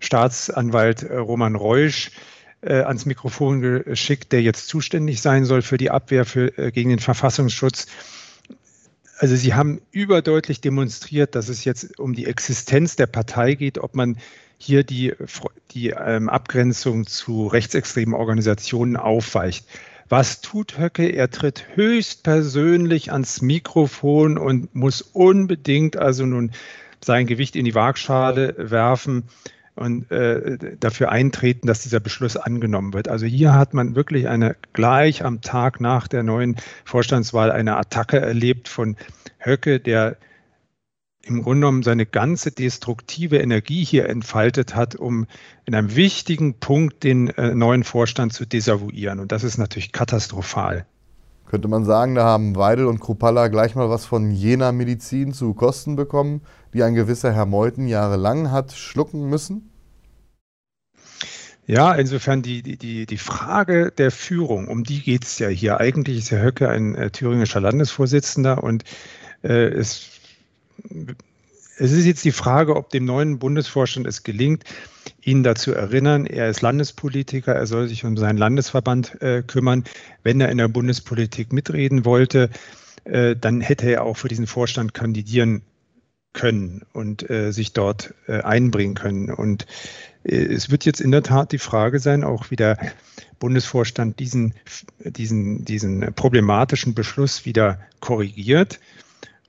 Staatsanwalt 0.00 1.02
äh, 1.02 1.16
Roman 1.16 1.54
Reusch 1.54 2.08
äh, 2.08 2.35
ans 2.72 3.06
Mikrofon 3.06 3.60
geschickt, 3.60 4.32
der 4.32 4.42
jetzt 4.42 4.68
zuständig 4.68 5.20
sein 5.20 5.44
soll 5.44 5.62
für 5.62 5.78
die 5.78 5.90
Abwehr 5.90 6.24
für, 6.24 6.56
äh, 6.58 6.70
gegen 6.70 6.90
den 6.90 6.98
Verfassungsschutz 6.98 7.86
also 9.18 9.34
Sie 9.34 9.54
haben 9.54 9.80
überdeutlich 9.92 10.60
demonstriert, 10.60 11.34
dass 11.34 11.48
es 11.48 11.64
jetzt 11.64 11.98
um 11.98 12.14
die 12.14 12.26
Existenz 12.26 12.96
der 12.96 13.06
Partei 13.06 13.54
geht, 13.54 13.78
ob 13.78 13.94
man 13.94 14.18
hier 14.58 14.84
die, 14.84 15.14
die 15.72 15.90
ähm, 15.90 16.28
Abgrenzung 16.28 17.06
zu 17.06 17.46
rechtsextremen 17.46 18.14
Organisationen 18.14 18.96
aufweicht. 18.96 19.66
Was 20.08 20.40
tut 20.40 20.78
Höcke? 20.78 21.08
Er 21.08 21.30
tritt 21.30 21.66
höchstpersönlich 21.74 23.12
ans 23.12 23.42
Mikrofon 23.42 24.38
und 24.38 24.74
muss 24.74 25.02
unbedingt 25.02 25.96
also 25.96 26.26
nun 26.26 26.52
sein 27.04 27.26
Gewicht 27.26 27.56
in 27.56 27.64
die 27.64 27.74
Waagschale 27.74 28.54
werfen 28.56 29.24
und 29.76 30.10
äh, 30.10 30.76
dafür 30.80 31.10
eintreten, 31.10 31.66
dass 31.66 31.82
dieser 31.82 32.00
Beschluss 32.00 32.36
angenommen 32.36 32.94
wird. 32.94 33.08
Also 33.08 33.26
hier 33.26 33.54
hat 33.54 33.74
man 33.74 33.94
wirklich 33.94 34.26
eine 34.26 34.56
gleich 34.72 35.24
am 35.24 35.42
Tag 35.42 35.80
nach 35.80 36.08
der 36.08 36.22
neuen 36.22 36.56
Vorstandswahl 36.84 37.52
eine 37.52 37.76
Attacke 37.76 38.18
erlebt 38.18 38.68
von 38.68 38.96
Höcke, 39.38 39.78
der 39.78 40.16
im 41.22 41.42
Grunde 41.42 41.66
genommen 41.66 41.82
seine 41.82 42.06
ganze 42.06 42.52
destruktive 42.52 43.38
Energie 43.38 43.84
hier 43.84 44.08
entfaltet 44.08 44.74
hat, 44.74 44.94
um 44.94 45.26
in 45.64 45.74
einem 45.74 45.94
wichtigen 45.94 46.54
Punkt 46.54 47.02
den 47.04 47.28
äh, 47.28 47.54
neuen 47.54 47.84
Vorstand 47.84 48.32
zu 48.32 48.46
desavouieren. 48.46 49.18
Und 49.18 49.32
das 49.32 49.44
ist 49.44 49.58
natürlich 49.58 49.92
katastrophal. 49.92 50.86
Könnte 51.46 51.68
man 51.68 51.84
sagen, 51.84 52.16
da 52.16 52.24
haben 52.24 52.56
Weidel 52.56 52.86
und 52.86 53.00
Krupalla 53.00 53.48
gleich 53.48 53.74
mal 53.76 53.88
was 53.88 54.04
von 54.04 54.30
jener 54.32 54.72
Medizin 54.72 55.32
zu 55.32 55.54
Kosten 55.54 55.94
bekommen, 55.94 56.42
die 56.74 56.82
ein 56.82 56.94
gewisser 56.94 57.32
Herr 57.32 57.46
Meuthen 57.46 57.86
jahrelang 57.86 58.50
hat 58.50 58.72
schlucken 58.72 59.28
müssen? 59.28 59.70
Ja, 61.68 61.94
insofern 61.94 62.42
die, 62.42 62.62
die, 62.62 63.06
die 63.06 63.16
Frage 63.16 63.90
der 63.90 64.12
Führung, 64.12 64.68
um 64.68 64.84
die 64.84 65.02
geht 65.02 65.24
es 65.24 65.38
ja 65.38 65.48
hier. 65.48 65.78
Eigentlich 65.78 66.18
ist 66.18 66.30
Herr 66.30 66.42
Höcke 66.42 66.68
ein 66.68 66.94
äh, 66.94 67.10
thüringischer 67.10 67.60
Landesvorsitzender 67.60 68.62
und 68.62 68.84
äh, 69.42 69.68
es, 69.68 70.10
es 71.78 71.92
ist 71.92 72.06
jetzt 72.06 72.24
die 72.24 72.32
Frage, 72.32 72.76
ob 72.76 72.90
dem 72.90 73.04
neuen 73.04 73.38
Bundesvorstand 73.38 74.06
es 74.06 74.22
gelingt, 74.22 74.64
ihn 75.20 75.42
dazu 75.42 75.72
erinnern, 75.72 76.26
er 76.26 76.48
ist 76.48 76.62
Landespolitiker, 76.62 77.54
er 77.54 77.66
soll 77.66 77.88
sich 77.88 78.04
um 78.04 78.16
seinen 78.16 78.38
Landesverband 78.38 79.20
äh, 79.20 79.42
kümmern. 79.46 79.84
Wenn 80.22 80.40
er 80.40 80.50
in 80.50 80.58
der 80.58 80.68
Bundespolitik 80.68 81.52
mitreden 81.52 82.04
wollte, 82.04 82.50
äh, 83.04 83.36
dann 83.36 83.60
hätte 83.60 83.90
er 83.90 84.04
auch 84.04 84.16
für 84.16 84.28
diesen 84.28 84.46
Vorstand 84.46 84.94
kandidieren 84.94 85.62
können 86.32 86.82
und 86.92 87.28
äh, 87.30 87.52
sich 87.52 87.72
dort 87.72 88.14
äh, 88.26 88.40
einbringen 88.42 88.94
können. 88.94 89.30
Und 89.30 89.66
äh, 90.24 90.36
es 90.36 90.70
wird 90.70 90.84
jetzt 90.84 91.00
in 91.00 91.10
der 91.10 91.22
Tat 91.22 91.52
die 91.52 91.58
Frage 91.58 91.98
sein, 91.98 92.24
auch 92.24 92.50
wie 92.50 92.56
der 92.56 92.78
Bundesvorstand 93.38 94.18
diesen, 94.18 94.54
diesen, 95.04 95.64
diesen 95.64 96.14
problematischen 96.14 96.94
Beschluss 96.94 97.44
wieder 97.44 97.80
korrigiert 98.00 98.80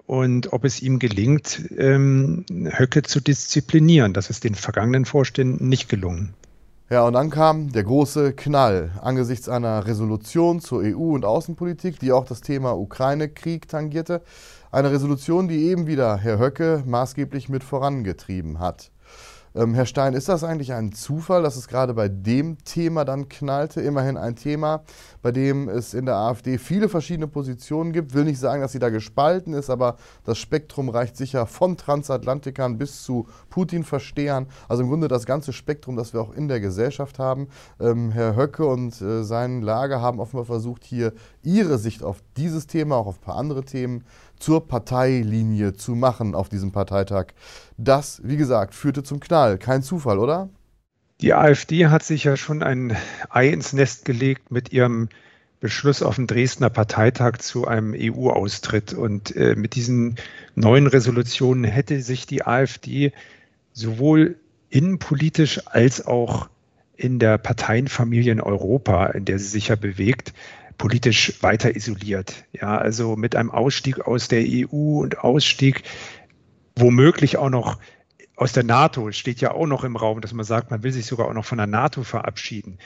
und 0.08 0.54
ob 0.54 0.64
es 0.64 0.82
ihm 0.82 1.00
gelingt, 1.00 1.70
ähm, 1.78 2.46
Höcke 2.50 3.04
zu 3.04 3.20
disziplinieren. 3.20 4.14
Das 4.14 4.30
ist 4.30 4.46
den 4.46 4.56
vergangenen 4.56 5.06
Vorständen 5.06 5.68
nicht 5.68 5.90
gelungen. 5.90 6.34
Ja, 6.90 7.06
und 7.06 7.14
dann 7.14 7.30
kam 7.30 7.74
der 7.74 7.84
große 7.84 8.32
Knall 8.32 8.92
angesichts 9.02 9.50
einer 9.50 9.86
Resolution 9.86 10.62
zur 10.62 10.84
EU- 10.84 11.14
und 11.14 11.26
Außenpolitik, 11.26 12.00
die 12.00 12.14
auch 12.14 12.24
das 12.24 12.40
Thema 12.40 12.78
Ukraine-Krieg 12.78 13.68
tangierte. 13.68 14.22
Eine 14.72 14.92
Resolution, 14.92 15.50
die 15.50 15.66
eben 15.66 15.86
wieder 15.86 16.16
Herr 16.16 16.40
Höcke 16.40 16.84
maßgeblich 16.86 17.50
mit 17.50 17.66
vorangetrieben 17.66 18.60
hat. 18.60 18.92
Ähm, 19.58 19.74
Herr 19.74 19.88
Stein, 19.88 20.14
ist 20.14 20.30
das 20.30 20.44
eigentlich 20.44 20.74
ein 20.74 20.92
Zufall, 20.92 21.42
dass 21.42 21.56
es 21.56 21.68
gerade 21.68 21.96
bei 21.96 22.10
dem 22.10 22.64
Thema 22.64 23.06
dann 23.06 23.28
knallte? 23.28 23.82
Immerhin 23.82 24.16
ein 24.16 24.36
Thema, 24.36 24.84
bei 25.24 25.32
dem 25.32 25.68
es 25.68 25.96
in 25.96 26.06
der 26.06 26.16
AfD 26.16 26.60
viele 26.60 26.90
verschiedene 26.90 27.28
Positionen 27.28 27.92
gibt. 27.92 28.14
Will 28.14 28.26
nicht 28.26 28.40
sagen, 28.40 28.62
dass 28.62 28.74
sie 28.74 28.80
da 28.80 28.90
gespalten 28.90 29.54
ist, 29.54 29.72
aber 29.72 29.98
das 30.26 30.38
Spektrum 30.38 30.90
reicht 30.90 31.18
sicher 31.18 31.48
von 31.48 31.76
Transatlantikern 31.76 32.78
bis 32.78 33.02
zu 33.02 33.28
Putin-Verstehern. 33.50 34.46
Also 34.70 34.84
im 34.84 34.90
Grunde 34.90 35.08
das 35.08 35.26
ganze 35.26 35.54
Spektrum, 35.54 35.96
das 35.96 36.14
wir 36.14 36.22
auch 36.22 36.34
in 36.34 36.48
der 36.48 36.60
Gesellschaft 36.60 37.18
haben. 37.18 37.48
Ähm, 37.80 38.12
Herr 38.12 38.36
Höcke 38.36 38.64
und 38.64 39.02
äh, 39.02 39.24
sein 39.24 39.64
Lager 39.64 40.02
haben 40.02 40.20
offenbar 40.20 40.46
versucht, 40.46 40.84
hier 40.84 41.14
ihre 41.42 41.80
Sicht 41.80 42.04
auf 42.04 42.18
dieses 42.36 42.68
Thema, 42.68 42.98
auch 42.98 43.08
auf 43.08 43.18
ein 43.18 43.26
paar 43.26 43.38
andere 43.38 43.64
Themen, 43.64 44.04
zur 44.40 44.68
Parteilinie 44.68 45.74
zu 45.74 45.96
machen 45.96 46.36
auf 46.36 46.50
diesem 46.50 46.72
Parteitag. 46.72 47.28
Das, 47.78 48.22
wie 48.24 48.38
gesagt, 48.38 48.76
führte 48.76 49.04
zum 49.04 49.20
Knall. 49.20 49.58
Kein 49.58 49.84
Zufall, 49.84 50.20
oder? 50.20 50.50
Die 51.22 51.34
AfD 51.34 51.88
hat 51.88 52.04
sich 52.04 52.26
ja 52.26 52.38
schon 52.38 52.62
ein 52.62 52.96
Ei 53.30 53.50
ins 53.50 53.74
Nest 53.74 54.06
gelegt 54.06 54.52
mit 54.52 54.72
ihrem 54.72 55.10
Beschluss 55.60 56.04
auf 56.04 56.16
dem 56.16 56.28
Dresdner 56.28 56.70
Parteitag 56.70 57.38
zu 57.40 57.68
einem 57.68 57.96
EU-Austritt. 57.98 58.94
Und 58.94 59.36
äh, 59.36 59.56
mit 59.56 59.74
diesen 59.76 60.16
neuen 60.56 60.86
Resolutionen 60.86 61.64
hätte 61.64 62.02
sich 62.02 62.28
die 62.28 62.46
AfD 62.46 63.14
sowohl 63.74 64.36
innenpolitisch 64.70 65.66
als 65.66 66.06
auch 66.06 66.50
in 66.96 67.20
der 67.20 67.38
Parteienfamilie 67.38 68.32
in 68.32 68.42
Europa, 68.42 69.08
in 69.08 69.26
der 69.26 69.40
sie 69.40 69.48
sich 69.48 69.70
ja 69.70 69.76
bewegt, 69.76 70.34
politisch 70.78 71.42
weiter 71.42 71.76
isoliert. 71.76 72.46
Ja, 72.54 72.78
also 72.78 73.16
mit 73.16 73.36
einem 73.36 73.52
Ausstieg 73.52 74.02
aus 74.02 74.28
der 74.28 74.44
EU 74.46 75.02
und 75.02 75.20
Ausstieg 75.20 75.84
womöglich 76.76 77.38
auch 77.38 77.50
noch 77.50 77.80
aus 78.36 78.54
der 78.54 78.64
NATO, 78.64 79.12
steht 79.12 79.42
ja 79.42 79.52
auch 79.52 79.66
noch 79.66 79.84
im 79.84 79.96
Raum, 79.96 80.22
dass 80.22 80.32
man 80.34 80.46
sagt, 80.46 80.70
man 80.70 80.84
will 80.84 80.92
sich 80.92 81.08
sogar 81.08 81.28
auch 81.28 81.34
noch 81.34 81.46
von 81.46 81.58
der 81.58 81.68
NATO 81.68 82.04
verabschieden. 82.04 82.78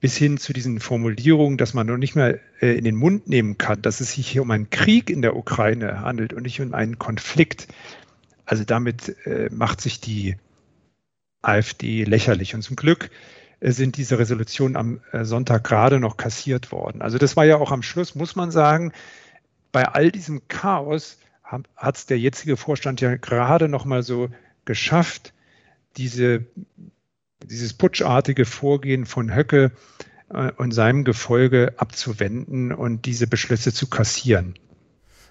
Bis 0.00 0.16
hin 0.16 0.36
zu 0.36 0.52
diesen 0.52 0.80
Formulierungen, 0.80 1.56
dass 1.56 1.74
man 1.74 1.86
noch 1.86 1.96
nicht 1.96 2.14
mehr 2.14 2.40
äh, 2.60 2.76
in 2.76 2.84
den 2.84 2.96
Mund 2.96 3.28
nehmen 3.28 3.56
kann, 3.56 3.80
dass 3.80 4.00
es 4.00 4.12
sich 4.12 4.28
hier 4.28 4.42
um 4.42 4.50
einen 4.50 4.68
Krieg 4.68 5.08
in 5.08 5.22
der 5.22 5.36
Ukraine 5.36 6.00
handelt 6.00 6.34
und 6.34 6.42
nicht 6.42 6.60
um 6.60 6.74
einen 6.74 6.98
Konflikt. 6.98 7.68
Also 8.44 8.64
damit 8.64 9.16
äh, 9.24 9.48
macht 9.50 9.80
sich 9.80 10.00
die 10.00 10.36
AfD 11.40 12.04
lächerlich. 12.04 12.54
Und 12.54 12.62
zum 12.62 12.76
Glück 12.76 13.10
sind 13.64 13.96
diese 13.96 14.18
Resolutionen 14.18 14.76
am 14.76 15.00
äh, 15.12 15.24
Sonntag 15.24 15.64
gerade 15.64 16.00
noch 16.00 16.16
kassiert 16.16 16.72
worden. 16.72 17.00
Also 17.00 17.18
das 17.18 17.36
war 17.36 17.44
ja 17.44 17.56
auch 17.56 17.70
am 17.70 17.82
Schluss, 17.82 18.14
muss 18.14 18.34
man 18.34 18.50
sagen, 18.50 18.92
bei 19.70 19.84
all 19.86 20.10
diesem 20.10 20.48
Chaos 20.48 21.18
hat 21.76 21.96
es 21.96 22.06
der 22.06 22.18
jetzige 22.18 22.56
Vorstand 22.56 23.00
ja 23.00 23.14
gerade 23.16 23.68
noch 23.68 23.84
mal 23.84 24.02
so 24.02 24.28
geschafft, 24.64 25.34
diese, 25.96 26.46
dieses 27.44 27.74
putschartige 27.74 28.46
Vorgehen 28.46 29.06
von 29.06 29.34
Höcke 29.34 29.72
äh, 30.30 30.50
und 30.52 30.72
seinem 30.72 31.04
Gefolge 31.04 31.74
abzuwenden 31.76 32.72
und 32.72 33.06
diese 33.06 33.26
Beschlüsse 33.26 33.72
zu 33.72 33.88
kassieren. 33.88 34.54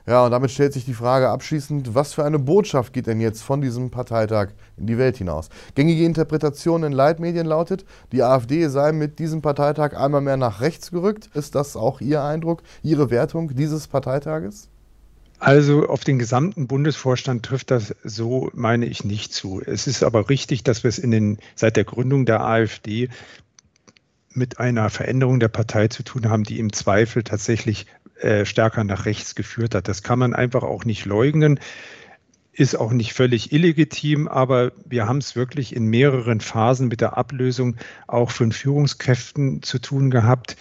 Ja, 0.07 0.25
und 0.25 0.31
damit 0.31 0.51
stellt 0.51 0.73
sich 0.73 0.85
die 0.85 0.93
Frage 0.93 1.29
abschließend, 1.29 1.93
was 1.93 2.13
für 2.13 2.25
eine 2.25 2.39
Botschaft 2.39 2.93
geht 2.93 3.07
denn 3.07 3.21
jetzt 3.21 3.43
von 3.43 3.61
diesem 3.61 3.91
Parteitag 3.91 4.49
in 4.77 4.87
die 4.87 4.97
Welt 4.97 5.17
hinaus? 5.17 5.49
Gängige 5.75 6.05
Interpretation 6.05 6.83
in 6.83 6.91
Leitmedien 6.91 7.45
lautet, 7.45 7.85
die 8.11 8.23
AfD 8.23 8.67
sei 8.67 8.91
mit 8.91 9.19
diesem 9.19 9.41
Parteitag 9.41 9.95
einmal 9.95 10.21
mehr 10.21 10.37
nach 10.37 10.61
rechts 10.61 10.91
gerückt. 10.91 11.29
Ist 11.35 11.55
das 11.55 11.75
auch 11.75 12.01
Ihr 12.01 12.23
Eindruck, 12.23 12.63
Ihre 12.81 13.11
Wertung 13.11 13.55
dieses 13.55 13.87
Parteitages? 13.87 14.69
Also 15.41 15.87
auf 15.87 16.03
den 16.03 16.19
gesamten 16.19 16.67
Bundesvorstand 16.67 17.43
trifft 17.43 17.71
das 17.71 17.95
so, 18.03 18.51
meine 18.53 18.85
ich, 18.85 19.03
nicht 19.03 19.33
zu. 19.33 19.59
Es 19.65 19.87
ist 19.87 20.03
aber 20.03 20.29
richtig, 20.29 20.63
dass 20.63 20.83
wir 20.83 20.89
es 20.89 20.99
in 20.99 21.09
den, 21.09 21.37
seit 21.55 21.77
der 21.77 21.83
Gründung 21.83 22.27
der 22.27 22.41
AfD 22.41 23.09
mit 24.33 24.59
einer 24.59 24.91
Veränderung 24.91 25.39
der 25.39 25.47
Partei 25.47 25.87
zu 25.87 26.03
tun 26.03 26.29
haben, 26.29 26.43
die 26.43 26.59
im 26.59 26.71
Zweifel 26.71 27.23
tatsächlich 27.23 27.87
äh, 28.21 28.45
stärker 28.45 28.83
nach 28.83 29.05
rechts 29.05 29.35
geführt 29.35 29.75
hat. 29.75 29.87
Das 29.87 30.03
kann 30.03 30.19
man 30.19 30.33
einfach 30.33 30.63
auch 30.63 30.85
nicht 30.85 31.05
leugnen, 31.05 31.59
ist 32.53 32.75
auch 32.75 32.91
nicht 32.91 33.13
völlig 33.13 33.51
illegitim, 33.51 34.27
aber 34.27 34.71
wir 34.85 35.07
haben 35.07 35.19
es 35.19 35.35
wirklich 35.35 35.75
in 35.75 35.85
mehreren 35.85 36.41
Phasen 36.41 36.87
mit 36.87 37.01
der 37.01 37.17
Ablösung 37.17 37.77
auch 38.07 38.31
von 38.31 38.51
Führungskräften 38.51 39.63
zu 39.63 39.79
tun 39.79 40.11
gehabt, 40.11 40.57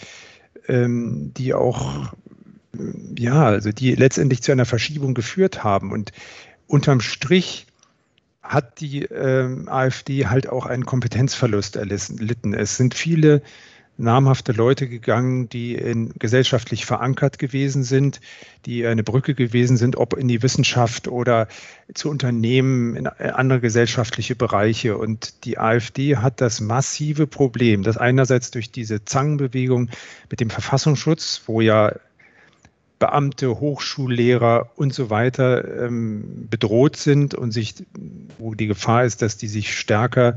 ähm, 0.69 1.33
die 1.37 1.55
auch 1.55 2.13
ja, 3.19 3.45
also 3.45 3.73
die 3.73 3.95
letztendlich 3.95 4.43
zu 4.43 4.53
einer 4.53 4.65
Verschiebung 4.65 5.15
geführt 5.15 5.65
haben. 5.65 5.93
Und 5.93 6.13
unterm 6.67 7.01
Strich 7.01 7.67
hat 8.43 8.81
die 8.81 9.03
ähm, 9.05 9.69
AfD 9.69 10.27
halt 10.27 10.49
auch 10.49 10.67
einen 10.67 10.87
Kompetenzverlust 10.87 11.77
erlitten. 11.77 12.55
Es 12.55 12.77
sind 12.77 12.95
viele 12.95 13.43
namhafte 14.01 14.53
Leute 14.53 14.89
gegangen, 14.89 15.49
die 15.49 15.75
in, 15.75 16.13
gesellschaftlich 16.19 16.87
verankert 16.87 17.39
gewesen 17.39 17.85
sind, 17.85 18.21
die 18.67 18.87
eine 18.87 19.03
Brücke 19.03 19.35
gewesen 19.35 19.77
sind, 19.77 19.97
ob 19.97 20.15
in 20.15 20.29
die 20.29 20.43
Wissenschaft 20.43 21.09
oder 21.09 21.49
zu 21.95 22.11
Unternehmen, 22.11 22.97
in 22.97 23.07
andere 23.07 23.61
gesellschaftliche 23.61 24.35
Bereiche. 24.35 24.97
Und 24.97 25.45
die 25.45 25.59
AfD 25.59 26.17
hat 26.17 26.41
das 26.41 26.61
massive 26.61 27.27
Problem, 27.27 27.83
dass 27.83 27.97
einerseits 27.97 28.51
durch 28.51 28.71
diese 28.71 29.05
Zangenbewegung 29.05 29.91
mit 30.31 30.41
dem 30.41 30.51
Verfassungsschutz, 30.51 31.43
wo 31.47 31.61
ja 31.61 31.93
Beamte, 32.99 33.61
Hochschullehrer 33.61 34.73
und 34.77 34.93
so 34.93 35.09
weiter 35.09 35.87
ähm, 35.87 36.49
bedroht 36.51 36.97
sind 36.97 37.35
und 37.35 37.51
sich, 37.51 37.75
wo 38.39 38.55
die 38.55 38.67
Gefahr 38.67 39.05
ist, 39.05 39.23
dass 39.23 39.39
die 39.39 39.49
sich 39.49 39.77
stärker 39.77 40.37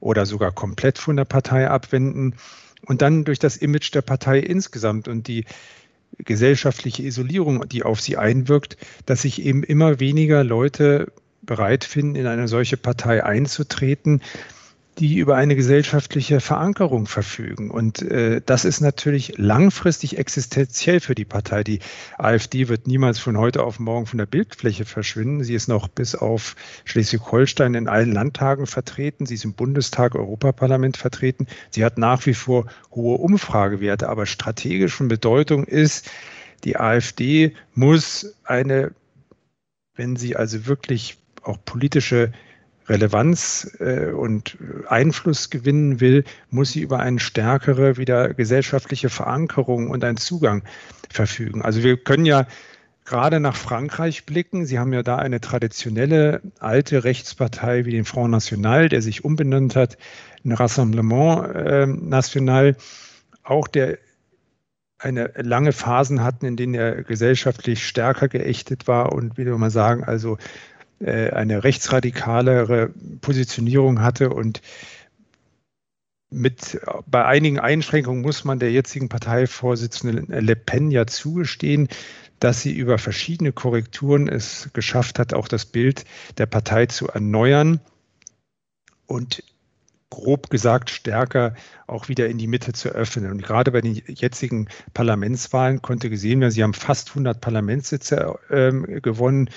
oder 0.00 0.26
sogar 0.26 0.52
komplett 0.52 0.98
von 0.98 1.16
der 1.16 1.26
Partei 1.26 1.68
abwenden. 1.68 2.34
Und 2.88 3.02
dann 3.02 3.24
durch 3.24 3.38
das 3.38 3.58
Image 3.58 3.94
der 3.94 4.00
Partei 4.00 4.38
insgesamt 4.40 5.08
und 5.08 5.28
die 5.28 5.44
gesellschaftliche 6.16 7.02
Isolierung, 7.02 7.68
die 7.68 7.82
auf 7.82 8.00
sie 8.00 8.16
einwirkt, 8.16 8.78
dass 9.04 9.22
sich 9.22 9.42
eben 9.42 9.62
immer 9.62 10.00
weniger 10.00 10.42
Leute 10.42 11.12
bereit 11.42 11.84
finden, 11.84 12.16
in 12.16 12.26
eine 12.26 12.48
solche 12.48 12.78
Partei 12.78 13.22
einzutreten, 13.22 14.22
die 14.98 15.18
über 15.18 15.36
eine 15.36 15.54
gesellschaftliche 15.54 16.40
Verankerung 16.40 17.06
verfügen. 17.06 17.70
Und 17.70 18.02
äh, 18.02 18.40
das 18.44 18.64
ist 18.64 18.80
natürlich 18.80 19.38
langfristig 19.38 20.18
existenziell 20.18 20.98
für 21.00 21.14
die 21.14 21.24
Partei. 21.24 21.62
Die 21.62 21.78
AfD 22.18 22.68
wird 22.68 22.88
niemals 22.88 23.18
von 23.18 23.38
heute 23.38 23.62
auf 23.62 23.78
morgen 23.78 24.06
von 24.06 24.18
der 24.18 24.26
Bildfläche 24.26 24.84
verschwinden. 24.84 25.44
Sie 25.44 25.54
ist 25.54 25.68
noch 25.68 25.86
bis 25.86 26.14
auf 26.16 26.56
Schleswig-Holstein 26.84 27.74
in 27.74 27.88
allen 27.88 28.12
Landtagen 28.12 28.66
vertreten. 28.66 29.24
Sie 29.24 29.34
ist 29.34 29.44
im 29.44 29.54
Bundestag, 29.54 30.16
Europaparlament 30.16 30.96
vertreten. 30.96 31.46
Sie 31.70 31.84
hat 31.84 31.96
nach 31.96 32.26
wie 32.26 32.34
vor 32.34 32.66
hohe 32.90 33.18
Umfragewerte. 33.18 34.08
Aber 34.08 34.26
strategisch 34.26 34.94
von 34.94 35.06
Bedeutung 35.06 35.64
ist, 35.64 36.10
die 36.64 36.76
AfD 36.76 37.54
muss 37.74 38.34
eine, 38.42 38.92
wenn 39.94 40.16
sie 40.16 40.34
also 40.34 40.66
wirklich 40.66 41.18
auch 41.44 41.58
politische 41.64 42.32
Relevanz 42.88 43.76
äh, 43.80 44.10
und 44.10 44.56
Einfluss 44.88 45.50
gewinnen 45.50 46.00
will, 46.00 46.24
muss 46.50 46.72
sie 46.72 46.80
über 46.80 47.00
eine 47.00 47.20
stärkere 47.20 47.96
wieder 47.96 48.34
gesellschaftliche 48.34 49.08
Verankerung 49.08 49.90
und 49.90 50.04
einen 50.04 50.16
Zugang 50.16 50.62
verfügen. 51.10 51.62
Also 51.62 51.82
wir 51.82 51.96
können 51.96 52.24
ja 52.24 52.46
gerade 53.04 53.40
nach 53.40 53.56
Frankreich 53.56 54.26
blicken. 54.26 54.66
Sie 54.66 54.78
haben 54.78 54.92
ja 54.92 55.02
da 55.02 55.16
eine 55.16 55.40
traditionelle 55.40 56.42
alte 56.58 57.04
Rechtspartei 57.04 57.84
wie 57.86 57.92
den 57.92 58.04
Front 58.04 58.30
National, 58.30 58.88
der 58.88 59.02
sich 59.02 59.24
umbenannt 59.24 59.76
hat, 59.76 59.96
ein 60.44 60.52
Rassemblement 60.52 61.54
äh, 61.54 61.86
National, 61.86 62.76
auch 63.42 63.66
der 63.66 63.98
eine 64.98 65.32
lange 65.36 65.72
Phasen 65.72 66.22
hatten, 66.22 66.44
in 66.44 66.56
denen 66.56 66.74
er 66.74 67.02
gesellschaftlich 67.02 67.86
stärker 67.86 68.28
geächtet 68.28 68.88
war 68.88 69.12
und 69.12 69.38
wie 69.38 69.44
soll 69.44 69.58
man 69.58 69.70
sagen, 69.70 70.02
also 70.04 70.38
eine 71.00 71.62
rechtsradikalere 71.64 72.90
Positionierung 73.20 74.02
hatte 74.02 74.30
und 74.30 74.60
mit, 76.30 76.80
bei 77.06 77.24
einigen 77.24 77.58
Einschränkungen 77.58 78.20
muss 78.20 78.44
man 78.44 78.58
der 78.58 78.70
jetzigen 78.70 79.08
Parteivorsitzenden 79.08 80.26
Le 80.28 80.56
Pen 80.56 80.90
ja 80.90 81.06
zugestehen, 81.06 81.88
dass 82.38 82.62
sie 82.62 82.72
über 82.72 82.98
verschiedene 82.98 83.52
Korrekturen 83.52 84.28
es 84.28 84.70
geschafft 84.72 85.18
hat, 85.18 85.32
auch 85.34 85.48
das 85.48 85.64
Bild 85.64 86.04
der 86.36 86.46
Partei 86.46 86.86
zu 86.86 87.08
erneuern 87.08 87.80
und 89.06 89.42
grob 90.10 90.48
gesagt 90.48 90.90
stärker 90.90 91.54
auch 91.86 92.08
wieder 92.08 92.28
in 92.28 92.38
die 92.38 92.46
Mitte 92.46 92.72
zu 92.72 92.90
öffnen. 92.90 93.30
Und 93.30 93.42
gerade 93.42 93.72
bei 93.72 93.80
den 93.80 93.94
jetzigen 94.06 94.68
Parlamentswahlen 94.94 95.82
konnte 95.82 96.10
gesehen 96.10 96.40
werden, 96.40 96.50
sie 96.50 96.62
haben 96.62 96.74
fast 96.74 97.10
100 97.10 97.40
Parlamentssitze 97.40 98.38
äh, 98.48 99.00
gewonnen 99.00 99.50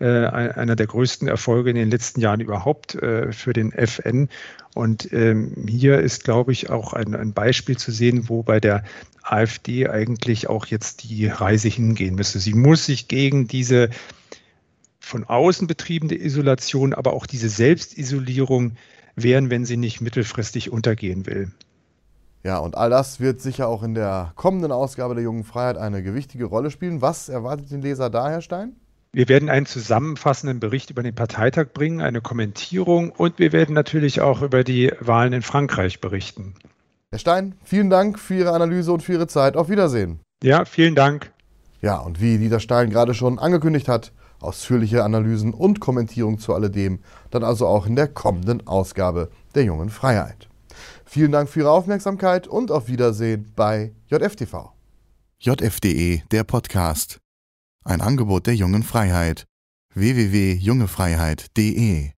äh, 0.00 0.26
einer 0.26 0.76
der 0.76 0.86
größten 0.86 1.28
Erfolge 1.28 1.70
in 1.70 1.76
den 1.76 1.90
letzten 1.90 2.20
Jahren 2.20 2.40
überhaupt 2.40 2.94
äh, 2.96 3.32
für 3.32 3.52
den 3.52 3.72
FN. 3.72 4.28
Und 4.74 5.12
ähm, 5.12 5.52
hier 5.68 6.00
ist, 6.00 6.24
glaube 6.24 6.52
ich, 6.52 6.70
auch 6.70 6.92
ein, 6.92 7.14
ein 7.14 7.32
Beispiel 7.32 7.76
zu 7.76 7.92
sehen, 7.92 8.28
wo 8.28 8.42
bei 8.42 8.58
der 8.58 8.84
AfD 9.22 9.88
eigentlich 9.88 10.48
auch 10.48 10.66
jetzt 10.66 11.04
die 11.04 11.26
Reise 11.26 11.68
hingehen 11.68 12.16
müsste. 12.16 12.40
Sie 12.40 12.54
muss 12.54 12.86
sich 12.86 13.08
gegen 13.08 13.46
diese 13.46 13.90
von 14.98 15.24
außen 15.24 15.66
betriebene 15.66 16.14
Isolation, 16.14 16.92
aber 16.92 17.12
auch 17.12 17.26
diese 17.26 17.48
Selbstisolierung 17.48 18.76
wehren, 19.16 19.50
wenn 19.50 19.64
sie 19.64 19.76
nicht 19.76 20.00
mittelfristig 20.00 20.72
untergehen 20.72 21.26
will. 21.26 21.52
Ja, 22.42 22.58
und 22.58 22.76
all 22.76 22.90
das 22.90 23.20
wird 23.20 23.40
sicher 23.40 23.68
auch 23.68 23.82
in 23.82 23.94
der 23.94 24.32
kommenden 24.34 24.72
Ausgabe 24.72 25.14
der 25.14 25.24
Jungen 25.24 25.44
Freiheit 25.44 25.78
eine 25.78 26.02
gewichtige 26.02 26.44
Rolle 26.44 26.70
spielen. 26.70 27.00
Was 27.00 27.28
erwartet 27.28 27.70
den 27.70 27.80
Leser 27.80 28.10
da, 28.10 28.28
Herr 28.28 28.42
Stein? 28.42 28.76
Wir 29.14 29.28
werden 29.28 29.48
einen 29.48 29.64
zusammenfassenden 29.64 30.58
Bericht 30.58 30.90
über 30.90 31.04
den 31.04 31.14
Parteitag 31.14 31.66
bringen, 31.72 32.00
eine 32.00 32.20
Kommentierung 32.20 33.12
und 33.12 33.38
wir 33.38 33.52
werden 33.52 33.72
natürlich 33.72 34.20
auch 34.20 34.42
über 34.42 34.64
die 34.64 34.90
Wahlen 34.98 35.32
in 35.32 35.42
Frankreich 35.42 36.00
berichten. 36.00 36.54
Herr 37.12 37.20
Stein, 37.20 37.54
vielen 37.62 37.90
Dank 37.90 38.18
für 38.18 38.34
Ihre 38.34 38.50
Analyse 38.50 38.92
und 38.92 39.04
für 39.04 39.12
Ihre 39.12 39.28
Zeit. 39.28 39.56
Auf 39.56 39.68
Wiedersehen. 39.68 40.18
Ja, 40.42 40.64
vielen 40.64 40.96
Dank. 40.96 41.30
Ja, 41.80 41.98
und 41.98 42.20
wie 42.20 42.38
Dieter 42.38 42.58
Stein 42.58 42.90
gerade 42.90 43.14
schon 43.14 43.38
angekündigt 43.38 43.86
hat, 43.86 44.10
ausführliche 44.40 45.04
Analysen 45.04 45.54
und 45.54 45.78
Kommentierung 45.78 46.40
zu 46.40 46.52
alledem, 46.52 46.98
dann 47.30 47.44
also 47.44 47.68
auch 47.68 47.86
in 47.86 47.94
der 47.94 48.08
kommenden 48.08 48.66
Ausgabe 48.66 49.30
der 49.54 49.62
Jungen 49.62 49.90
Freiheit. 49.90 50.48
Vielen 51.04 51.30
Dank 51.30 51.48
für 51.48 51.60
Ihre 51.60 51.70
Aufmerksamkeit 51.70 52.48
und 52.48 52.72
auf 52.72 52.88
Wiedersehen 52.88 53.52
bei 53.54 53.92
JFTV. 54.08 54.72
JFDE, 55.38 56.24
der 56.32 56.42
Podcast. 56.42 57.23
Ein 57.86 58.00
Angebot 58.00 58.46
der 58.46 58.56
Jungen 58.56 58.82
Freiheit. 58.82 59.44
www.jungefreiheit.de 59.92 62.13